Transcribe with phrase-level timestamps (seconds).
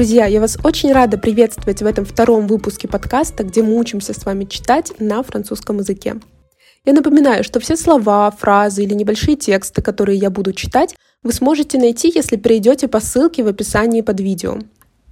[0.00, 4.24] Друзья, я вас очень рада приветствовать в этом втором выпуске подкаста, где мы учимся с
[4.24, 6.16] вами читать на французском языке.
[6.86, 11.76] Я напоминаю, что все слова, фразы или небольшие тексты, которые я буду читать, вы сможете
[11.76, 14.56] найти, если перейдете по ссылке в описании под видео.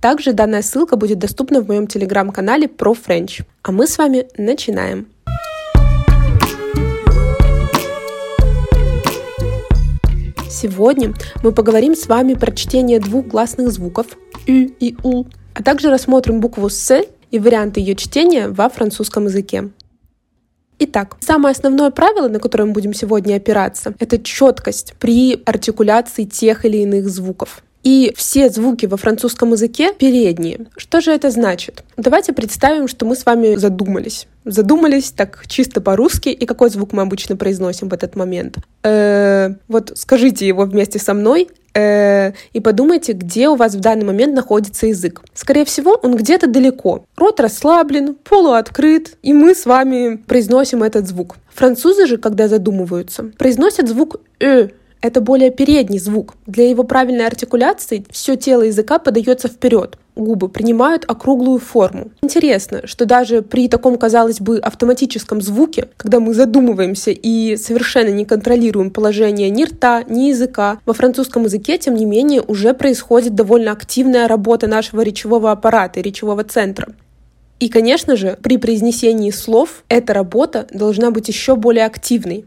[0.00, 3.42] Также данная ссылка будет доступна в моем телеграм-канале про French.
[3.62, 5.08] А мы с вами начинаем.
[10.48, 14.06] Сегодня мы поговорим с вами про чтение двух гласных звуков
[14.48, 19.70] «ü» и «у», а также рассмотрим букву «с» и варианты ее чтения во французском языке.
[20.80, 26.64] Итак, самое основное правило, на которое мы будем сегодня опираться, это четкость при артикуляции тех
[26.64, 27.62] или иных звуков.
[27.84, 30.66] И все звуки во французском языке передние.
[30.76, 31.84] Что же это значит?
[31.96, 34.26] Давайте представим, что мы с вами задумались.
[34.44, 38.58] Задумались так чисто по-русски, и какой звук мы обычно произносим в этот момент.
[38.82, 44.04] Э, вот скажите его вместе со мной э, и подумайте, где у вас в данный
[44.04, 45.22] момент находится язык.
[45.34, 47.04] Скорее всего, он где-то далеко.
[47.16, 51.36] Рот расслаблен, полуоткрыт, и мы с вами произносим этот звук.
[51.54, 54.68] Французы же, когда задумываются, произносят звук «э»,
[55.00, 56.34] это более передний звук.
[56.46, 59.98] Для его правильной артикуляции все тело языка подается вперед.
[60.16, 62.10] Губы принимают округлую форму.
[62.22, 68.24] Интересно, что даже при таком, казалось бы, автоматическом звуке, когда мы задумываемся и совершенно не
[68.24, 73.70] контролируем положение ни рта, ни языка, во французском языке, тем не менее, уже происходит довольно
[73.70, 76.88] активная работа нашего речевого аппарата речевого центра.
[77.60, 82.44] И, конечно же, при произнесении слов эта работа должна быть еще более активной.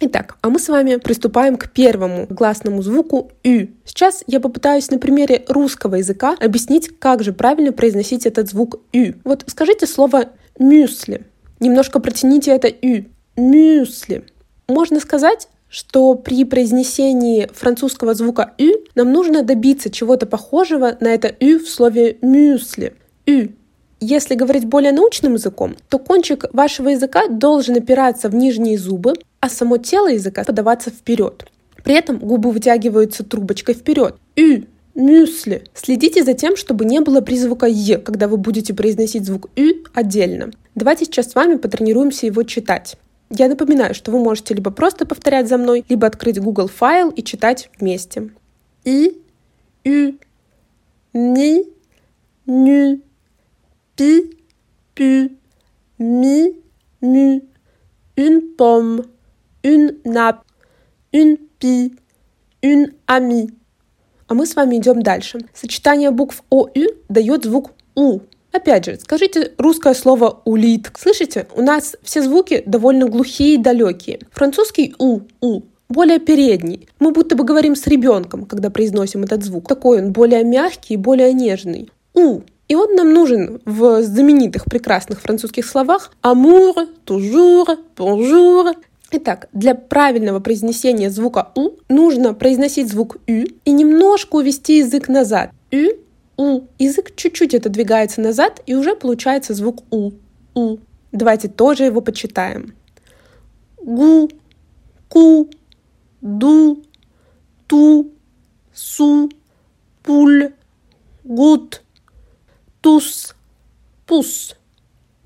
[0.00, 3.68] Итак, а мы с вами приступаем к первому гласному звуку «ю».
[3.84, 9.14] Сейчас я попытаюсь на примере русского языка объяснить, как же правильно произносить этот звук «ю».
[9.24, 11.26] Вот скажите слово «мюсли».
[11.60, 13.06] Немножко протяните это «ю».
[13.36, 14.24] «Мюсли».
[14.66, 21.34] Можно сказать, что при произнесении французского звука «ю» нам нужно добиться чего-то похожего на это
[21.38, 22.96] «ю» в слове «мюсли».
[23.26, 23.52] «Ю».
[24.00, 29.48] Если говорить более научным языком, то кончик вашего языка должен опираться в нижние зубы, а
[29.48, 31.46] само тело языка подаваться вперед.
[31.82, 34.16] При этом губы вытягиваются трубочкой вперед.
[34.36, 35.64] Ю, мюсли.
[35.74, 40.50] Следите за тем, чтобы не было призвука «е», когда вы будете произносить звук «ю» отдельно.
[40.74, 42.96] Давайте сейчас с вами потренируемся его читать.
[43.30, 47.22] Я напоминаю, что вы можете либо просто повторять за мной, либо открыть Google файл и
[47.22, 48.30] читать вместе.
[48.84, 49.20] И,
[49.84, 50.18] ю,
[51.12, 51.64] ми,
[52.46, 53.00] ню,
[53.96, 54.30] пи,
[54.94, 55.30] пю,
[55.98, 56.52] ми,
[57.00, 57.42] му,
[58.16, 59.04] une pomme,
[59.62, 60.42] une nappe,
[61.12, 61.92] une pie,
[62.62, 63.50] une amie.
[64.26, 65.40] А мы с вами идем дальше.
[65.54, 68.20] Сочетание букв О и дает звук У.
[68.52, 70.90] Опять же, скажите русское слово «улит».
[70.96, 71.46] Слышите?
[71.56, 74.20] У нас все звуки довольно глухие и далекие.
[74.30, 76.88] Французский «у», «у» более передний.
[77.00, 79.68] Мы будто бы говорим с ребенком, когда произносим этот звук.
[79.68, 81.90] Такой он более мягкий и более нежный.
[82.14, 82.42] «У».
[82.68, 88.74] И он нам нужен в знаменитых прекрасных французских словах «amour», «toujours», «bonjour»,
[89.16, 95.52] Итак, для правильного произнесения звука «у» нужно произносить звук «ю» и немножко увести язык назад.
[95.70, 95.92] «Ю»,
[96.36, 96.62] «у».
[96.80, 100.12] Язык чуть-чуть отодвигается назад, и уже получается звук «у».
[100.54, 100.78] «У».
[101.12, 102.74] Давайте тоже его почитаем.
[103.80, 104.28] Гу,
[105.08, 105.48] ку,
[106.20, 106.82] ду,
[107.68, 108.10] ту,
[108.74, 109.30] су,
[110.02, 110.54] пуль,
[111.22, 111.83] гуд,
[112.84, 113.34] тус,
[114.06, 114.56] пус.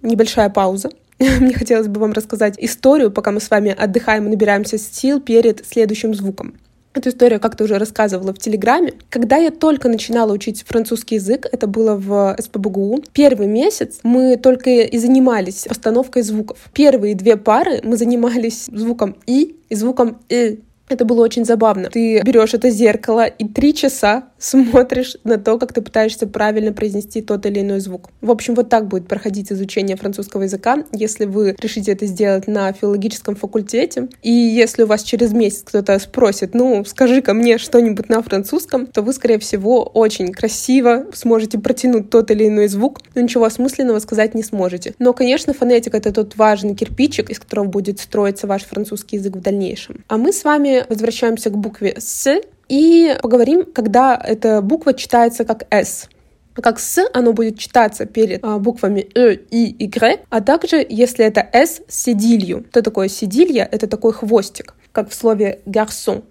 [0.01, 0.91] Небольшая пауза.
[1.19, 5.67] Мне хотелось бы вам рассказать историю, пока мы с вами отдыхаем и набираемся сил перед
[5.67, 6.55] следующим звуком.
[6.95, 8.95] Эту историю как-то уже рассказывала в Телеграме.
[9.11, 14.71] Когда я только начинала учить французский язык, это было в СПБГУ, первый месяц мы только
[14.71, 16.59] и занимались постановкой звуков.
[16.73, 20.59] Первые две пары мы занимались звуком «и» и звуком «э».
[20.89, 21.91] Это было очень забавно.
[21.91, 27.21] Ты берешь это зеркало и три часа смотришь на то, как ты пытаешься правильно произнести
[27.23, 28.11] тот или иной звук.
[28.21, 32.73] В общем, вот так будет проходить изучение французского языка, если вы решите это сделать на
[32.73, 34.09] филологическом факультете.
[34.23, 39.03] И если у вас через месяц кто-то спросит, ну, скажи-ка мне что-нибудь на французском, то
[39.03, 44.35] вы, скорее всего, очень красиво сможете протянуть тот или иной звук, но ничего осмысленного сказать
[44.35, 44.95] не сможете.
[44.99, 49.41] Но, конечно, фонетика— это тот важный кирпичик, из которого будет строиться ваш французский язык в
[49.41, 50.05] дальнейшем.
[50.09, 55.67] А мы с вами возвращаемся к букве «с» и поговорим, когда эта буква читается как
[55.71, 56.09] «с».
[56.55, 61.49] Как «с» оно будет читаться перед а, буквами «э», «и», «y», а также, если это
[61.53, 62.67] «с» с седилью.
[62.71, 63.69] Что такое седилья?
[63.71, 66.25] Это такой хвостик, как в слове «garçon».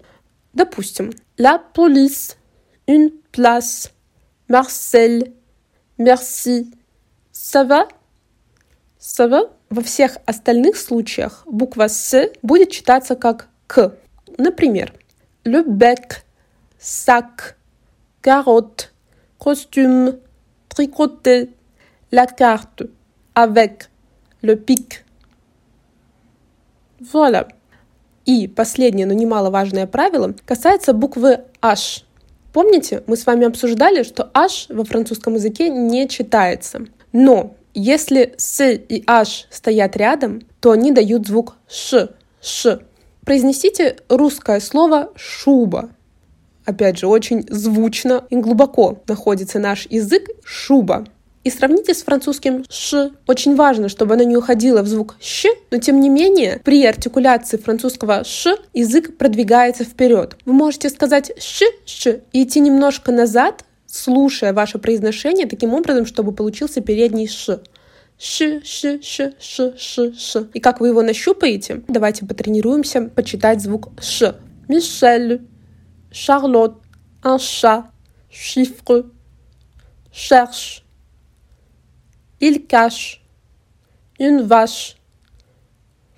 [0.52, 2.36] Допустим, «la police»,
[2.86, 3.90] «une place»,
[4.48, 5.32] «Marcel»,
[5.98, 6.72] «merci»,
[7.32, 7.88] «ça va»,
[9.00, 9.50] «ça va».
[9.70, 13.94] Во всех остальных случаях буква «с» будет читаться как «к».
[14.38, 14.94] Например,
[15.44, 16.22] le bec,
[16.78, 17.56] sac,
[18.22, 18.92] carotte,
[19.38, 20.18] costume,
[20.68, 21.50] tricoter
[22.12, 22.82] la carte
[23.34, 23.90] avec
[24.42, 25.04] le pic.
[27.00, 27.48] Voilà.
[28.24, 32.04] И последнее, но немаловажное правило касается буквы H.
[32.52, 36.86] Помните, мы с вами обсуждали, что H во французском языке не читается.
[37.12, 42.08] Но если С и H стоят рядом, то они дают звук Ш.
[42.40, 42.80] Ш.
[43.24, 45.90] Произнесите русское слово «шуба».
[46.68, 51.06] Опять же, очень звучно и глубоко находится наш язык «шуба».
[51.42, 53.10] И сравните с французским «ш».
[53.26, 57.56] Очень важно, чтобы оно не уходило в звук «щ», но тем не менее при артикуляции
[57.56, 60.36] французского «ш» язык продвигается вперед.
[60.44, 66.32] Вы можете сказать «щ», «щ» и идти немножко назад, слушая ваше произношение таким образом, чтобы
[66.32, 67.60] получился передний «ш».
[68.18, 70.44] Ш, ш, ш, ш, ш, ш.
[70.52, 71.82] И как вы его нащупаете?
[71.88, 74.34] Давайте потренируемся почитать звук ш.
[74.68, 75.40] Мишель,
[76.11, 76.81] Шарлот,
[77.23, 77.91] un chat,
[78.29, 79.05] chiffre,
[80.11, 80.83] cherche,
[82.45, 83.21] Il cache.
[84.19, 84.97] Une vache.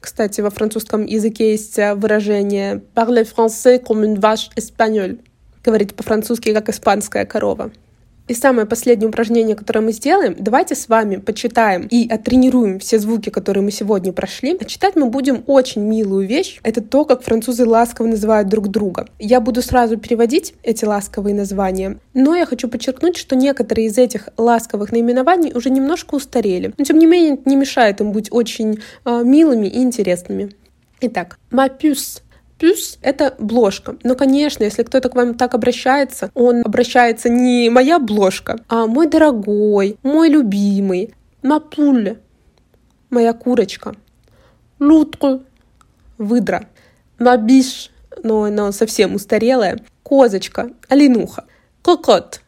[0.01, 6.69] Кстати, во французском языке есть выражение «parler français comme une vache espagnole» — говорить по-французски, как
[6.69, 7.71] испанская корова.
[8.30, 13.28] И самое последнее упражнение, которое мы сделаем, давайте с вами почитаем и оттренируем все звуки,
[13.28, 14.56] которые мы сегодня прошли.
[14.60, 16.60] А читать мы будем очень милую вещь.
[16.62, 19.08] Это то, как французы ласково называют друг друга.
[19.18, 24.28] Я буду сразу переводить эти ласковые названия, но я хочу подчеркнуть, что некоторые из этих
[24.36, 26.72] ласковых наименований уже немножко устарели.
[26.78, 30.52] Но тем не менее, не мешает им быть очень э, милыми и интересными.
[31.00, 32.22] Итак, puce
[32.60, 33.96] Плюс это бложка.
[34.04, 39.06] Но, конечно, если кто-то к вам так обращается, он обращается не моя бложка, а мой
[39.08, 42.18] дорогой, мой любимый, мапуль,
[43.08, 43.94] моя курочка,
[44.78, 45.42] лутку,
[46.18, 46.66] выдра,
[47.18, 47.90] мабиш,
[48.22, 51.46] но она совсем устарелая, козочка, оленуха,
[51.80, 52.42] кокот,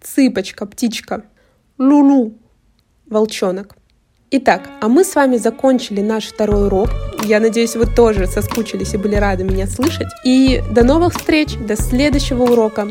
[0.00, 1.22] цыпочка, птичка,
[1.76, 2.32] лулу,
[3.04, 3.76] волчонок.
[4.30, 6.88] Итак, а мы с вами закончили наш второй урок.
[7.24, 10.08] Я надеюсь, вы тоже соскучились и были рады меня слышать.
[10.24, 12.88] И до новых встреч, до следующего урока.